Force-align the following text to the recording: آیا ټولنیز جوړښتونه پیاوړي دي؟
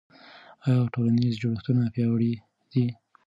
آیا 0.65 0.81
ټولنیز 0.93 1.33
جوړښتونه 1.41 1.83
پیاوړي 1.93 2.33
دي؟ 2.71 2.85